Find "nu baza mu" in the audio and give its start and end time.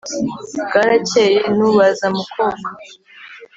1.55-2.23